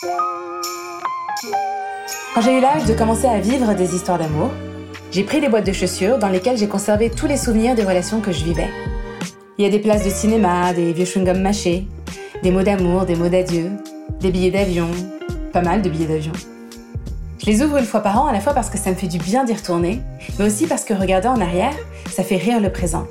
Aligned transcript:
Quand 0.00 0.10
j'ai 2.40 2.58
eu 2.58 2.60
l'âge 2.60 2.84
de 2.84 2.94
commencer 2.94 3.26
à 3.26 3.40
vivre 3.40 3.74
des 3.74 3.96
histoires 3.96 4.18
d'amour, 4.18 4.50
j'ai 5.10 5.24
pris 5.24 5.40
des 5.40 5.48
boîtes 5.48 5.66
de 5.66 5.72
chaussures 5.72 6.18
dans 6.18 6.28
lesquelles 6.28 6.56
j'ai 6.56 6.68
conservé 6.68 7.10
tous 7.10 7.26
les 7.26 7.36
souvenirs 7.36 7.74
des 7.74 7.82
relations 7.82 8.20
que 8.20 8.30
je 8.30 8.44
vivais. 8.44 8.68
Il 9.58 9.64
y 9.64 9.66
a 9.66 9.70
des 9.70 9.80
places 9.80 10.04
de 10.04 10.10
cinéma, 10.10 10.72
des 10.72 10.92
vieux 10.92 11.04
chewing-gums 11.04 11.40
mâchés, 11.40 11.88
des 12.44 12.52
mots 12.52 12.62
d'amour, 12.62 13.06
des 13.06 13.16
mots 13.16 13.28
d'adieu, 13.28 13.72
des 14.20 14.30
billets 14.30 14.52
d'avion, 14.52 14.88
pas 15.52 15.62
mal 15.62 15.82
de 15.82 15.88
billets 15.88 16.06
d'avion. 16.06 16.32
Je 17.40 17.46
les 17.46 17.62
ouvre 17.62 17.78
une 17.78 17.84
fois 17.84 18.00
par 18.00 18.22
an 18.22 18.26
à 18.26 18.32
la 18.32 18.40
fois 18.40 18.52
parce 18.52 18.70
que 18.70 18.78
ça 18.78 18.90
me 18.90 18.94
fait 18.94 19.08
du 19.08 19.18
bien 19.18 19.42
d'y 19.42 19.54
retourner, 19.54 20.00
mais 20.38 20.44
aussi 20.44 20.68
parce 20.68 20.84
que 20.84 20.94
regarder 20.94 21.28
en 21.28 21.40
arrière, 21.40 21.74
ça 22.08 22.22
fait 22.22 22.36
rire 22.36 22.60
le 22.60 22.70
présent. 22.70 23.08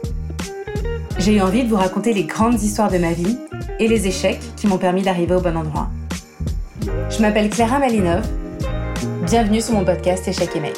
J'ai 1.17 1.33
eu 1.33 1.41
envie 1.41 1.63
de 1.63 1.69
vous 1.69 1.75
raconter 1.75 2.13
les 2.13 2.23
grandes 2.23 2.61
histoires 2.61 2.91
de 2.91 2.97
ma 2.97 3.11
vie 3.11 3.37
et 3.79 3.89
les 3.89 4.07
échecs 4.07 4.39
qui 4.55 4.67
m'ont 4.67 4.77
permis 4.77 5.01
d'arriver 5.01 5.35
au 5.35 5.41
bon 5.41 5.57
endroit. 5.57 5.89
Je 7.09 7.21
m'appelle 7.21 7.49
Clara 7.49 7.79
Malinov. 7.79 8.25
Bienvenue 9.23 9.61
sur 9.61 9.73
mon 9.73 9.83
podcast 9.83 10.27
Échecs 10.27 10.55
et 10.55 10.59
Mecs. 10.59 10.77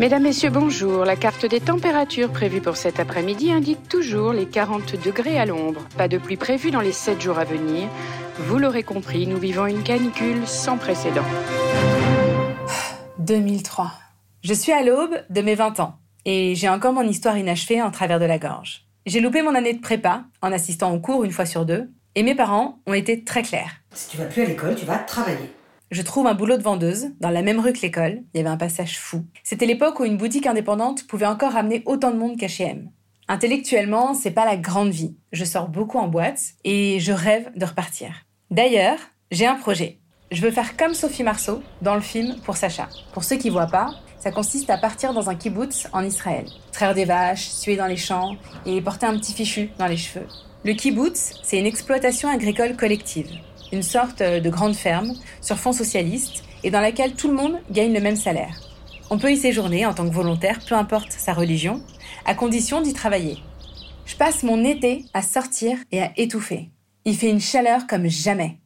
Mesdames, 0.00 0.22
Messieurs, 0.22 0.50
bonjour. 0.50 1.04
La 1.04 1.14
carte 1.14 1.46
des 1.46 1.60
températures 1.60 2.32
prévue 2.32 2.60
pour 2.60 2.76
cet 2.76 2.98
après-midi 2.98 3.52
indique 3.52 3.88
toujours 3.88 4.32
les 4.32 4.46
40 4.46 4.96
degrés 5.04 5.38
à 5.38 5.46
l'ombre. 5.46 5.82
Pas 5.96 6.08
de 6.08 6.18
pluie 6.18 6.36
prévue 6.36 6.70
dans 6.70 6.80
les 6.80 6.92
7 6.92 7.20
jours 7.20 7.38
à 7.38 7.44
venir. 7.44 7.88
Vous 8.38 8.58
l'aurez 8.58 8.82
compris, 8.82 9.26
nous 9.26 9.38
vivons 9.38 9.66
une 9.66 9.82
canicule 9.82 10.46
sans 10.46 10.76
précédent. 10.76 11.24
2003. 13.18 13.92
Je 14.42 14.54
suis 14.54 14.72
à 14.72 14.82
l'aube 14.82 15.22
de 15.30 15.40
mes 15.40 15.54
20 15.54 15.78
ans 15.78 15.98
et 16.24 16.54
j'ai 16.56 16.68
encore 16.68 16.92
mon 16.92 17.02
histoire 17.02 17.38
inachevée 17.38 17.80
en 17.80 17.92
travers 17.92 18.18
de 18.18 18.24
la 18.24 18.38
gorge. 18.38 18.86
J'ai 19.04 19.20
loupé 19.20 19.42
mon 19.42 19.56
année 19.56 19.72
de 19.72 19.80
prépa 19.80 20.24
en 20.42 20.52
assistant 20.52 20.94
aux 20.94 21.00
cours 21.00 21.24
une 21.24 21.32
fois 21.32 21.44
sur 21.44 21.66
deux 21.66 21.90
et 22.14 22.22
mes 22.22 22.36
parents 22.36 22.78
ont 22.86 22.94
été 22.94 23.24
très 23.24 23.42
clairs. 23.42 23.82
Si 23.92 24.10
tu 24.10 24.16
vas 24.16 24.26
plus 24.26 24.42
à 24.42 24.44
l'école, 24.44 24.76
tu 24.76 24.84
vas 24.84 24.98
travailler. 24.98 25.50
Je 25.90 26.02
trouve 26.02 26.28
un 26.28 26.34
boulot 26.34 26.56
de 26.56 26.62
vendeuse 26.62 27.10
dans 27.18 27.30
la 27.30 27.42
même 27.42 27.58
rue 27.58 27.72
que 27.72 27.80
l'école. 27.82 28.22
Il 28.32 28.38
y 28.38 28.40
avait 28.40 28.48
un 28.48 28.56
passage 28.56 29.00
fou. 29.00 29.24
C'était 29.42 29.66
l'époque 29.66 29.98
où 29.98 30.04
une 30.04 30.16
boutique 30.16 30.46
indépendante 30.46 31.06
pouvait 31.08 31.26
encore 31.26 31.52
ramener 31.52 31.82
autant 31.84 32.12
de 32.12 32.16
monde 32.16 32.38
qu'H&M. 32.38 32.90
Intellectuellement, 33.26 34.14
c'est 34.14 34.30
pas 34.30 34.44
la 34.44 34.56
grande 34.56 34.90
vie. 34.90 35.16
Je 35.32 35.44
sors 35.44 35.68
beaucoup 35.68 35.98
en 35.98 36.06
boîte 36.06 36.52
et 36.62 37.00
je 37.00 37.12
rêve 37.12 37.50
de 37.56 37.64
repartir. 37.64 38.24
D'ailleurs, 38.52 38.98
j'ai 39.32 39.46
un 39.46 39.56
projet. 39.56 39.98
Je 40.30 40.42
veux 40.42 40.52
faire 40.52 40.76
comme 40.76 40.94
Sophie 40.94 41.24
Marceau 41.24 41.60
dans 41.82 41.96
le 41.96 42.00
film 42.00 42.36
Pour 42.44 42.56
Sacha. 42.56 42.88
Pour 43.12 43.24
ceux 43.24 43.36
qui 43.36 43.50
voient 43.50 43.66
pas, 43.66 43.90
ça 44.22 44.30
consiste 44.30 44.70
à 44.70 44.78
partir 44.78 45.12
dans 45.14 45.30
un 45.30 45.34
kibbutz 45.34 45.88
en 45.92 46.04
Israël, 46.04 46.46
traire 46.70 46.94
des 46.94 47.04
vaches, 47.04 47.48
suer 47.48 47.74
dans 47.74 47.88
les 47.88 47.96
champs 47.96 48.36
et 48.64 48.80
porter 48.80 49.06
un 49.06 49.18
petit 49.18 49.32
fichu 49.32 49.70
dans 49.80 49.88
les 49.88 49.96
cheveux. 49.96 50.28
Le 50.64 50.74
kibbutz, 50.74 51.40
c'est 51.42 51.58
une 51.58 51.66
exploitation 51.66 52.28
agricole 52.28 52.76
collective, 52.76 53.28
une 53.72 53.82
sorte 53.82 54.22
de 54.22 54.48
grande 54.48 54.76
ferme 54.76 55.12
sur 55.40 55.58
fond 55.58 55.72
socialiste 55.72 56.44
et 56.62 56.70
dans 56.70 56.80
laquelle 56.80 57.14
tout 57.14 57.26
le 57.26 57.34
monde 57.34 57.58
gagne 57.72 57.92
le 57.92 58.00
même 58.00 58.14
salaire. 58.14 58.60
On 59.10 59.18
peut 59.18 59.32
y 59.32 59.36
séjourner 59.36 59.86
en 59.86 59.92
tant 59.92 60.08
que 60.08 60.14
volontaire, 60.14 60.60
peu 60.68 60.76
importe 60.76 61.10
sa 61.10 61.32
religion, 61.32 61.82
à 62.24 62.36
condition 62.36 62.80
d'y 62.80 62.92
travailler. 62.92 63.38
Je 64.06 64.14
passe 64.14 64.44
mon 64.44 64.64
été 64.64 65.04
à 65.14 65.22
sortir 65.22 65.78
et 65.90 66.00
à 66.00 66.12
étouffer. 66.16 66.70
Il 67.04 67.16
fait 67.16 67.28
une 67.28 67.40
chaleur 67.40 67.88
comme 67.88 68.08
jamais. 68.08 68.58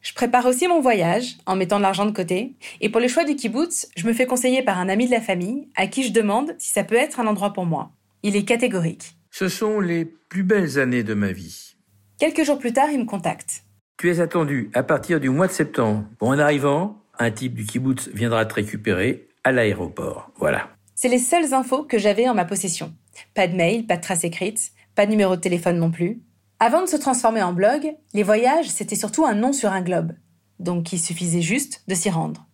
Je 0.00 0.14
prépare 0.14 0.46
aussi 0.46 0.66
mon 0.66 0.80
voyage 0.80 1.36
en 1.46 1.56
mettant 1.56 1.76
de 1.76 1.82
l'argent 1.82 2.06
de 2.06 2.10
côté. 2.10 2.54
Et 2.80 2.88
pour 2.88 3.00
le 3.00 3.08
choix 3.08 3.24
du 3.24 3.36
kibbutz, 3.36 3.88
je 3.96 4.06
me 4.06 4.12
fais 4.12 4.26
conseiller 4.26 4.62
par 4.62 4.78
un 4.78 4.88
ami 4.88 5.06
de 5.06 5.10
la 5.10 5.20
famille 5.20 5.68
à 5.76 5.86
qui 5.86 6.02
je 6.02 6.12
demande 6.12 6.54
si 6.58 6.70
ça 6.70 6.84
peut 6.84 6.94
être 6.94 7.20
un 7.20 7.26
endroit 7.26 7.52
pour 7.52 7.66
moi. 7.66 7.90
Il 8.22 8.36
est 8.36 8.44
catégorique. 8.44 9.16
Ce 9.30 9.48
sont 9.48 9.80
les 9.80 10.04
plus 10.04 10.42
belles 10.42 10.78
années 10.78 11.02
de 11.02 11.14
ma 11.14 11.32
vie. 11.32 11.76
Quelques 12.18 12.44
jours 12.44 12.58
plus 12.58 12.72
tard, 12.72 12.90
il 12.90 13.00
me 13.00 13.04
contacte. 13.04 13.64
Tu 13.98 14.10
es 14.10 14.20
attendu 14.20 14.70
à 14.74 14.82
partir 14.82 15.20
du 15.20 15.28
mois 15.28 15.46
de 15.46 15.52
septembre. 15.52 16.04
En 16.20 16.38
arrivant, 16.38 17.02
un 17.18 17.30
type 17.30 17.54
du 17.54 17.66
kibbutz 17.66 18.08
viendra 18.14 18.46
te 18.46 18.54
récupérer 18.54 19.28
à 19.44 19.52
l'aéroport. 19.52 20.30
Voilà. 20.36 20.70
C'est 20.94 21.08
les 21.08 21.18
seules 21.18 21.54
infos 21.54 21.84
que 21.84 21.98
j'avais 21.98 22.28
en 22.28 22.34
ma 22.34 22.44
possession. 22.44 22.94
Pas 23.34 23.46
de 23.46 23.54
mail, 23.54 23.86
pas 23.86 23.96
de 23.96 24.02
trace 24.02 24.24
écrite, 24.24 24.72
pas 24.94 25.06
de 25.06 25.10
numéro 25.10 25.36
de 25.36 25.40
téléphone 25.40 25.78
non 25.78 25.90
plus. 25.90 26.20
Avant 26.62 26.82
de 26.82 26.86
se 26.86 26.96
transformer 26.98 27.42
en 27.42 27.54
blog, 27.54 27.96
les 28.12 28.22
voyages, 28.22 28.68
c'était 28.68 28.94
surtout 28.94 29.24
un 29.24 29.32
nom 29.32 29.54
sur 29.54 29.72
un 29.72 29.80
globe. 29.80 30.12
Donc 30.58 30.92
il 30.92 30.98
suffisait 30.98 31.40
juste 31.40 31.82
de 31.88 31.94
s'y 31.94 32.10
rendre. 32.10 32.46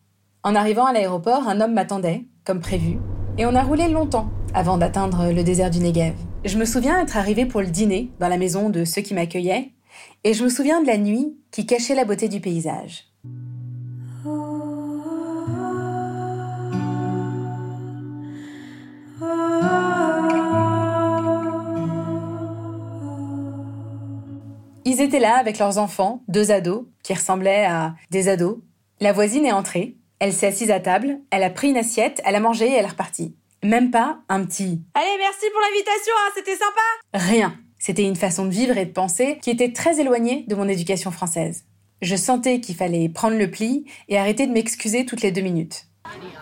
En 0.45 0.55
arrivant 0.55 0.87
à 0.87 0.93
l'aéroport, 0.93 1.49
un 1.49 1.61
homme 1.61 1.75
m'attendait, 1.75 2.25
comme 2.45 2.61
prévu, 2.61 2.99
et 3.37 3.47
on 3.47 3.57
a 3.57 3.65
roulé 3.65 3.89
longtemps 3.89 4.31
avant 4.55 4.79
d'atteindre 4.79 5.33
le 5.33 5.43
désert 5.43 5.71
du 5.71 5.81
Negev. 5.81 6.15
Je 6.45 6.57
me 6.57 6.65
souviens 6.65 7.01
être 7.01 7.17
arrivé 7.17 7.47
pour 7.47 7.61
le 7.63 7.67
dîner 7.67 8.13
dans 8.21 8.29
la 8.29 8.39
maison 8.39 8.71
de 8.71 8.85
ceux 8.85 9.03
qui 9.03 9.13
m'accueillaient, 9.13 9.73
et 10.23 10.35
je 10.35 10.45
me 10.45 10.51
souviens 10.51 10.81
de 10.83 10.87
la 10.87 10.99
nuit 10.99 11.37
qui 11.51 11.67
cachait 11.67 11.97
la 11.97 12.05
beauté 12.05 12.29
du 12.29 12.39
paysage. 12.39 13.06
Ils 24.97 25.03
étaient 25.03 25.19
là 25.19 25.37
avec 25.37 25.59
leurs 25.59 25.77
enfants, 25.77 26.23
deux 26.27 26.51
ados, 26.51 26.87
qui 27.03 27.13
ressemblaient 27.13 27.67
à 27.67 27.97
des 28.11 28.31
ados. 28.31 28.57
La 28.99 29.13
voisine 29.13 29.45
est 29.45 29.53
entrée, 29.53 29.99
elle 30.21 30.33
s'est 30.33 30.47
assise 30.47 30.71
à 30.71 30.81
table, 30.81 31.19
elle 31.31 31.43
a 31.43 31.51
pris 31.51 31.69
une 31.69 31.77
assiette, 31.77 32.23
elle 32.25 32.35
a 32.35 32.41
mangé 32.41 32.67
et 32.67 32.73
elle 32.73 32.87
est 32.87 32.89
repartie. 32.89 33.37
Même 33.63 33.91
pas 33.91 34.21
un 34.31 34.43
petit 34.47 34.81
Allez, 34.95 35.19
merci 35.19 35.45
pour 35.53 35.61
l'invitation, 35.61 36.15
hein, 36.17 36.31
c'était 36.35 36.57
sympa 36.57 36.81
Rien. 37.13 37.59
C'était 37.79 38.05
une 38.05 38.17
façon 38.17 38.47
de 38.47 38.51
vivre 38.51 38.79
et 38.79 38.87
de 38.87 38.91
penser 38.91 39.39
qui 39.43 39.51
était 39.51 39.75
très 39.75 40.01
éloignée 40.01 40.47
de 40.49 40.55
mon 40.55 40.67
éducation 40.67 41.11
française. 41.11 41.67
Je 42.01 42.17
sentais 42.17 42.61
qu'il 42.61 42.75
fallait 42.75 43.11
prendre 43.11 43.37
le 43.37 43.51
pli 43.51 43.85
et 44.09 44.17
arrêter 44.17 44.47
de 44.47 44.53
m'excuser 44.53 45.05
toutes 45.05 45.21
les 45.21 45.31
deux 45.31 45.43
minutes. 45.43 45.89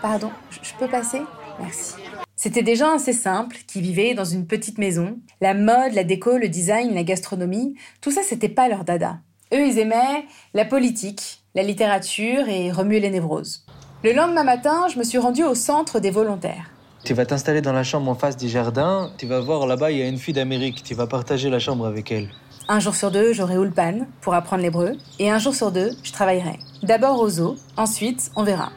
Pardon, 0.01 0.31
je 0.49 0.71
peux 0.79 0.87
passer? 0.87 1.19
Merci. 1.59 1.95
C'était 2.45 2.61
des 2.61 2.75
gens 2.75 2.93
assez 2.93 3.11
simples 3.11 3.57
qui 3.65 3.81
vivaient 3.81 4.13
dans 4.13 4.23
une 4.23 4.45
petite 4.45 4.77
maison. 4.77 5.17
La 5.41 5.55
mode, 5.55 5.93
la 5.93 6.03
déco, 6.03 6.37
le 6.37 6.47
design, 6.47 6.93
la 6.93 7.03
gastronomie, 7.03 7.73
tout 8.01 8.11
ça 8.11 8.21
c'était 8.23 8.49
pas 8.49 8.69
leur 8.69 8.83
dada. 8.83 9.17
Eux, 9.51 9.65
ils 9.65 9.79
aimaient 9.79 10.25
la 10.53 10.63
politique, 10.63 11.41
la 11.55 11.63
littérature 11.63 12.47
et 12.47 12.71
remuer 12.71 12.99
les 12.99 13.09
névroses. 13.09 13.65
Le 14.03 14.13
lendemain 14.13 14.43
matin, 14.43 14.85
je 14.93 14.99
me 14.99 15.03
suis 15.03 15.17
rendue 15.17 15.43
au 15.43 15.55
centre 15.55 15.99
des 15.99 16.11
volontaires. 16.11 16.69
Tu 17.03 17.15
vas 17.15 17.25
t'installer 17.25 17.61
dans 17.61 17.73
la 17.73 17.83
chambre 17.83 18.11
en 18.11 18.15
face 18.15 18.37
du 18.37 18.47
jardin. 18.47 19.11
Tu 19.17 19.25
vas 19.25 19.39
voir 19.39 19.65
là-bas, 19.65 19.89
il 19.89 19.97
y 19.97 20.03
a 20.03 20.07
une 20.07 20.19
fille 20.19 20.35
d'Amérique. 20.35 20.83
Tu 20.83 20.93
vas 20.93 21.07
partager 21.07 21.49
la 21.49 21.57
chambre 21.57 21.87
avec 21.87 22.11
elle. 22.11 22.29
Un 22.67 22.79
jour 22.79 22.93
sur 22.93 23.09
deux, 23.09 23.33
j'aurai 23.33 23.55
Ulpan 23.55 24.05
pour 24.21 24.35
apprendre 24.35 24.61
l'hébreu. 24.61 24.91
Et 25.17 25.31
un 25.31 25.39
jour 25.39 25.55
sur 25.55 25.71
deux, 25.71 25.93
je 26.03 26.13
travaillerai. 26.13 26.59
D'abord 26.83 27.19
au 27.19 27.27
zoo, 27.27 27.55
ensuite, 27.75 28.29
on 28.35 28.43
verra. 28.43 28.71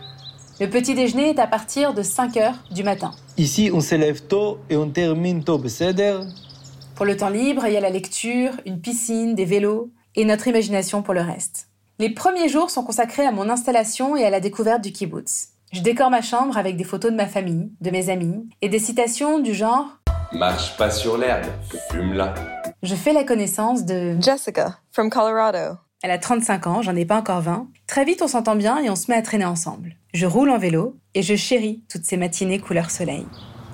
Le 0.61 0.69
petit 0.69 0.97
déjeuner 0.97 1.31
est 1.31 1.39
à 1.39 1.47
partir 1.47 1.95
de 1.95 2.03
5 2.03 2.37
heures 2.37 2.65
du 2.73 2.83
matin. 2.83 3.13
Ici, 3.37 3.71
on 3.73 3.81
s'élève 3.81 4.23
tôt 4.23 4.59
et 4.69 4.77
on 4.77 4.91
termine 4.91 5.45
tôt, 5.45 5.57
beseder. 5.57 6.19
Pour 6.97 7.07
le 7.07 7.17
temps 7.17 7.29
libre, 7.29 7.65
il 7.67 7.75
y 7.75 7.77
a 7.77 7.81
la 7.81 7.91
lecture, 7.91 8.51
une 8.67 8.81
piscine, 8.81 9.37
des 9.37 9.45
vélos 9.45 9.93
et 10.17 10.25
notre 10.25 10.49
imagination 10.49 11.03
pour 11.03 11.15
le 11.15 11.21
reste. 11.21 11.69
Les 12.01 12.11
premiers 12.11 12.49
jours 12.49 12.71
sont 12.71 12.83
consacrés 12.83 13.25
à 13.25 13.31
mon 13.31 13.49
installation 13.49 14.17
et 14.17 14.25
à 14.25 14.31
la 14.31 14.41
découverte 14.41 14.83
du 14.83 14.91
kibbutz. 14.91 15.51
Je 15.73 15.81
décore 15.81 16.11
ma 16.11 16.23
chambre 16.23 16.59
avec 16.59 16.77
des 16.77 16.83
photos 16.83 17.13
de 17.13 17.17
ma 17.17 17.27
famille, 17.27 17.71
de 17.81 17.91
mes 17.91 18.11
amis 18.11 18.49
et 18.61 18.69
des 18.69 18.81
citations 18.81 19.39
du 19.39 19.55
genre 19.55 19.87
Marche 20.33 20.77
pas 20.77 20.91
sur 20.91 21.19
l'herbe, 21.19 21.47
fume 21.91 22.15
là. 22.15 22.35
Je 22.83 22.97
fais 22.97 23.13
la 23.13 23.23
connaissance 23.23 23.85
de 23.85 24.17
Jessica, 24.21 24.79
from 24.91 25.09
Colorado. 25.09 25.79
Elle 26.01 26.13
a 26.13 26.19
35 26.19 26.67
ans, 26.69 26.81
j'en 26.81 26.95
ai 26.95 27.05
pas 27.05 27.19
encore 27.19 27.41
20. 27.41 27.67
Très 27.89 28.05
vite, 28.05 28.23
on 28.23 28.29
s'entend 28.29 28.55
bien 28.55 28.79
et 28.79 28.89
on 28.89 28.95
se 28.95 29.11
met 29.11 29.17
à 29.17 29.23
traîner 29.23 29.45
ensemble. 29.45 29.97
Je 30.15 30.27
roule 30.27 30.51
en 30.51 30.59
vélo 30.59 30.97
et 31.15 31.23
je 31.23 31.35
chéris 31.35 31.83
toutes 31.89 32.05
ces 32.05 32.17
matinées 32.17 32.61
couleur 32.61 32.93
soleil. 32.93 33.27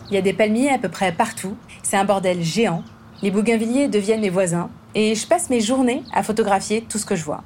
Il 0.09 0.15
y 0.15 0.17
a 0.17 0.23
des 0.23 0.33
palmiers 0.33 0.71
à 0.71 0.79
peu 0.79 0.89
près 0.89 1.13
partout, 1.13 1.55
c'est 1.83 1.99
un 1.99 2.05
bordel 2.07 2.43
géant. 2.43 2.83
Les 3.21 3.31
bougainvilliers 3.31 3.89
deviennent 3.89 4.23
mes 4.23 4.31
voisins 4.31 4.71
et 4.95 5.15
je 5.15 5.27
passe 5.27 5.51
mes 5.51 5.61
journées 5.61 6.03
à 6.15 6.23
photographier 6.23 6.83
tout 6.89 6.97
ce 6.97 7.05
que 7.05 7.15
je 7.15 7.25
vois. 7.25 7.45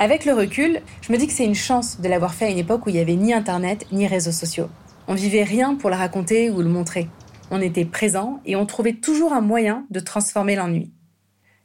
Avec 0.00 0.24
le 0.24 0.32
recul, 0.32 0.80
je 1.00 1.12
me 1.12 1.16
dis 1.16 1.28
que 1.28 1.32
c'est 1.32 1.44
une 1.44 1.54
chance 1.54 2.00
de 2.00 2.08
l'avoir 2.08 2.34
fait 2.34 2.46
à 2.46 2.50
une 2.50 2.58
époque 2.58 2.86
où 2.86 2.88
il 2.88 2.94
n'y 2.96 3.00
avait 3.00 3.14
ni 3.14 3.32
internet 3.32 3.86
ni 3.92 4.08
réseaux 4.08 4.32
sociaux. 4.32 4.68
On 5.06 5.14
vivait 5.14 5.44
rien 5.44 5.76
pour 5.76 5.90
le 5.90 5.96
raconter 5.96 6.50
ou 6.50 6.60
le 6.60 6.68
montrer. 6.68 7.08
On 7.52 7.60
était 7.60 7.84
présent 7.84 8.40
et 8.44 8.56
on 8.56 8.66
trouvait 8.66 8.94
toujours 8.94 9.32
un 9.32 9.40
moyen 9.40 9.86
de 9.90 10.00
transformer 10.00 10.56
l'ennui. 10.56 10.90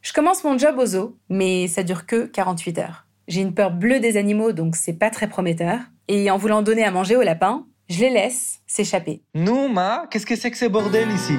Je 0.04 0.12
commence 0.12 0.44
mon 0.44 0.58
job 0.58 0.78
au 0.80 0.86
zoo, 0.86 1.18
mais 1.30 1.70
ça 1.70 1.82
dure 1.82 2.06
que 2.06 2.26
48 2.26 2.78
heures. 2.80 3.08
J'ai 3.30 3.40
une 3.40 3.54
peur 3.54 3.72
bleue 3.72 4.02
des 4.02 4.18
animaux, 4.18 4.52
donc 4.52 4.76
c'est 4.76 5.00
pas 5.00 5.10
très 5.10 5.30
prometteur. 5.30 5.80
Et 6.10 6.30
en 6.30 6.36
voulant 6.36 6.62
donner 6.62 6.84
à 6.84 6.92
manger 6.92 7.16
aux 7.16 7.22
lapins, 7.22 7.66
je 7.88 8.02
les 8.02 8.10
laisse 8.10 8.60
s'échapper. 8.68 9.24
Non, 9.34 9.70
ma, 9.70 10.06
qu'est-ce 10.12 10.26
que 10.26 10.36
c'est 10.36 10.52
que 10.52 10.58
ce 10.58 10.66
bordel 10.66 11.10
ici? 11.10 11.36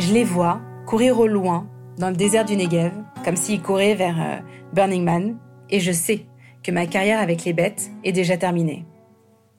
Je 0.00 0.12
les 0.12 0.24
vois 0.24 0.60
courir 0.86 1.20
au 1.20 1.28
loin, 1.28 1.68
dans 1.98 2.10
le 2.10 2.16
désert 2.16 2.44
du 2.44 2.56
Negev, 2.56 2.90
comme 3.24 3.36
s'ils 3.36 3.62
couraient 3.62 3.94
vers 3.94 4.20
euh, 4.20 4.38
Burning 4.72 5.04
Man, 5.04 5.38
et 5.70 5.78
je 5.78 5.92
sais 5.92 6.26
que 6.64 6.72
ma 6.72 6.86
carrière 6.86 7.20
avec 7.20 7.44
les 7.44 7.52
bêtes 7.52 7.90
est 8.02 8.10
déjà 8.10 8.36
terminée. 8.36 8.86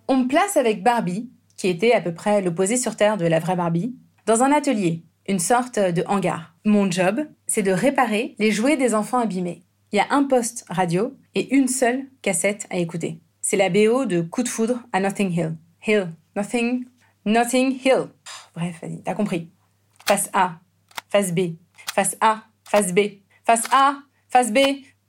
On 0.10 0.18
me 0.18 0.28
place 0.28 0.58
avec 0.58 0.84
Barbie, 0.84 1.30
qui 1.56 1.70
était 1.70 1.94
à 1.94 2.02
peu 2.02 2.14
près 2.14 2.42
l'opposé 2.42 2.76
sur 2.76 2.98
Terre 2.98 3.16
de 3.16 3.28
la 3.28 3.40
vraie 3.40 3.56
Barbie, 3.56 3.96
dans 4.26 4.44
un 4.44 4.52
atelier, 4.52 5.06
une 5.26 5.40
sorte 5.40 5.80
de 5.80 6.04
hangar. 6.08 6.56
Mon 6.66 6.92
job, 6.92 7.26
c'est 7.48 7.64
de 7.64 7.72
réparer 7.72 8.36
les 8.38 8.52
jouets 8.52 8.76
des 8.76 8.94
enfants 8.94 9.20
abîmés. 9.20 9.64
Il 9.92 9.96
y 9.96 10.00
a 10.00 10.08
un 10.10 10.26
poste 10.26 10.66
radio 10.70 11.16
et 11.34 11.56
une 11.56 11.70
seule 11.70 12.06
cassette 12.22 12.68
à 12.70 12.78
écouter. 12.78 13.22
C'est 13.42 13.58
la 13.58 13.70
BO 13.70 14.06
de 14.06 14.22
Coup 14.22 14.44
de 14.44 14.50
foudre 14.50 14.84
à 14.92 15.00
Nothing 15.00 15.32
Hill. 15.32 15.56
Hill. 15.88 16.10
Nothing. 16.36 16.86
Nothing 17.26 17.80
Hill. 17.84 18.10
Bref, 18.54 18.80
vas-y, 18.82 19.02
t'as 19.02 19.14
compris. 19.14 19.50
Face 20.06 20.30
A, 20.34 20.60
face 21.10 21.34
B, 21.34 21.56
face 21.94 22.18
A, 22.20 22.44
face 22.66 22.94
B, 22.94 23.00
face 23.46 23.64
A, 23.72 23.96
face 24.28 24.52
B. 24.52 24.60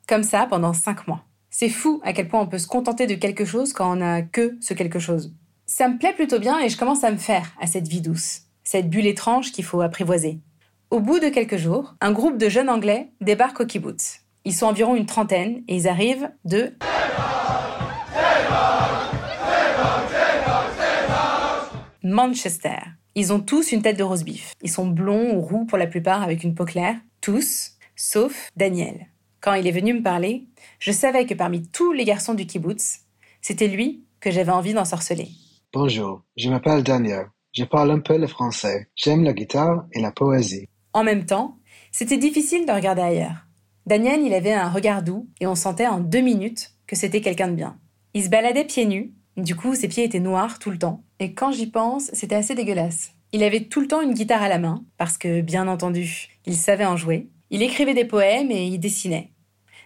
Comme 0.07 0.23
ça 0.23 0.47
pendant 0.47 0.73
cinq 0.73 1.09
mois. 1.09 1.25
C'est 1.51 1.69
fou 1.69 2.01
à 2.05 2.13
quel 2.13 2.29
point 2.29 2.41
on 2.41 2.47
peut 2.47 2.59
se 2.59 2.67
contenter 2.67 3.07
de 3.07 3.17
quelque 3.17 3.45
chose 3.45 3.73
quand 3.73 3.93
on 3.93 3.97
n'a 3.97 4.23
que 4.23 4.57
ce 4.61 4.73
quelque 4.73 5.01
chose. 5.01 5.35
Ça 5.67 5.89
me 5.89 5.99
plaît 5.99 6.15
plutôt 6.15 6.39
bien 6.39 6.59
et 6.61 6.69
je 6.69 6.79
commence 6.79 7.03
à 7.03 7.11
me 7.11 7.17
faire 7.17 7.53
à 7.61 7.67
cette 7.67 7.89
vie 7.89 8.01
douce, 8.01 8.43
cette 8.63 8.89
bulle 8.89 9.07
étrange 9.07 9.53
qu'il 9.53 9.65
faut 9.65 9.81
apprivoiser. 9.81 10.41
Au 10.91 10.99
bout 10.99 11.21
de 11.21 11.29
quelques 11.29 11.57
jours, 11.57 11.95
un 12.01 12.11
groupe 12.11 12.37
de 12.37 12.49
jeunes 12.49 12.69
Anglais 12.69 13.13
débarque 13.21 13.61
au 13.61 13.65
kibbutz. 13.65 14.23
Ils 14.45 14.53
sont 14.53 14.67
environ 14.67 14.97
une 14.97 15.07
trentaine 15.07 15.63
et 15.69 15.77
ils 15.77 15.87
arrivent 15.87 16.33
de 16.45 16.75
Manchester. 22.03 22.79
Ils 23.15 23.33
ont 23.33 23.39
tous 23.39 23.71
une 23.71 23.83
tête 23.83 23.99
de 23.99 24.03
rose 24.03 24.25
beef. 24.25 24.53
Ils 24.63 24.71
sont 24.71 24.89
blonds 24.89 25.37
ou 25.37 25.41
roux 25.41 25.65
pour 25.65 25.79
la 25.79 25.87
plupart 25.87 26.25
avec 26.25 26.43
une 26.43 26.57
peau 26.57 26.65
claire. 26.65 26.97
Tous, 27.21 27.75
sauf 27.95 28.49
Daniel. 28.57 29.07
Quand 29.41 29.55
il 29.55 29.69
est 29.69 29.73
venu 29.73 29.95
me 29.95 30.03
parler, 30.03 30.49
je 30.81 30.91
savais 30.91 31.25
que 31.25 31.35
parmi 31.35 31.63
tous 31.69 31.93
les 31.93 32.05
garçons 32.05 32.35
du 32.35 32.47
kibbutz, 32.47 33.03
c'était 33.41 33.69
lui 33.69 34.03
que 34.19 34.33
j'avais 34.33 34.51
envie 34.51 34.75
d'ensorceler. 34.75 35.29
Bonjour, 35.73 36.23
je 36.37 36.51
m'appelle 36.51 36.83
Daniel. 36.83 37.27
Je 37.53 37.63
parle 37.65 37.93
un 37.93 38.01
peu 38.01 38.17
le 38.17 38.27
français. 38.27 38.89
J'aime 38.97 39.23
la 39.23 39.33
guitare 39.33 39.87
et 39.93 40.01
la 40.01 40.11
poésie. 40.11 40.69
En 40.93 41.05
même 41.05 41.27
temps, 41.27 41.59
c'était 41.93 42.17
difficile 42.17 42.67
de 42.67 42.73
regarder 42.73 43.03
ailleurs. 43.03 43.47
Daniel, 43.87 44.23
il 44.23 44.35
avait 44.35 44.53
un 44.53 44.69
regard 44.69 45.03
doux 45.03 45.29
et 45.41 45.47
on 45.47 45.55
sentait 45.55 45.87
en 45.87 46.01
deux 46.01 46.21
minutes 46.21 46.73
que 46.87 46.97
c'était 46.97 47.21
quelqu'un 47.21 47.49
de 47.49 47.55
bien. 47.55 47.79
Il 48.15 48.25
se 48.25 48.29
baladait 48.29 48.65
pieds 48.65 48.87
nus, 48.87 49.15
du 49.37 49.55
coup 49.55 49.75
ses 49.75 49.89
pieds 49.89 50.05
étaient 50.05 50.21
noirs 50.21 50.59
tout 50.59 50.71
le 50.71 50.79
temps, 50.79 51.05
et 51.19 51.35
quand 51.35 51.53
j'y 51.53 51.69
pense, 51.69 52.11
c'était 52.13 52.35
assez 52.35 52.55
dégueulasse. 52.55 53.13
Il 53.33 53.45
avait 53.45 53.65
tout 53.65 53.81
le 53.81 53.87
temps 53.87 54.01
une 54.01 54.15
guitare 54.15 54.43
à 54.43 54.49
la 54.49 54.59
main, 54.59 54.85
parce 54.97 55.17
que, 55.17 55.41
bien 55.41 55.69
entendu, 55.69 56.29
il 56.47 56.57
savait 56.57 56.85
en 56.85 56.97
jouer. 56.97 57.29
Il 57.51 57.63
écrivait 57.63 57.95
des 57.95 58.05
poèmes 58.05 58.51
et 58.51 58.67
il 58.67 58.79
dessinait. 58.79 59.31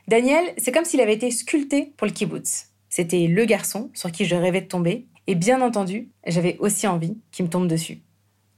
Daniel, 0.08 0.44
c'est 0.56 0.72
comme 0.72 0.84
s'il 0.84 1.00
avait 1.00 1.14
été 1.14 1.30
sculpté 1.30 1.92
pour 1.96 2.06
le 2.06 2.12
kibbutz. 2.12 2.70
C'était 2.88 3.26
le 3.26 3.44
garçon 3.44 3.90
sur 3.92 4.12
qui 4.12 4.24
je 4.24 4.36
rêvais 4.36 4.62
de 4.62 4.66
tomber, 4.66 5.06
et 5.26 5.34
bien 5.34 5.60
entendu, 5.60 6.10
j'avais 6.26 6.56
aussi 6.58 6.86
envie 6.86 7.18
qu'il 7.32 7.44
me 7.44 7.50
tombe 7.50 7.68
dessus. 7.68 8.03